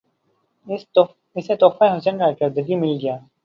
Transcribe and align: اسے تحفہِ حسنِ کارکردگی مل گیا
اسے 1.35 1.53
تحفہِ 1.61 1.85
حسنِ 1.95 2.17
کارکردگی 2.19 2.75
مل 2.81 2.93
گیا 3.01 3.15